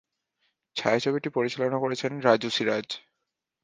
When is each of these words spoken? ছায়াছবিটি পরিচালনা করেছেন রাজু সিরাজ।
ছায়াছবিটি 0.75 1.29
পরিচালনা 1.29 1.77
করেছেন 1.79 2.11
রাজু 2.19 2.49
সিরাজ। 2.49 2.87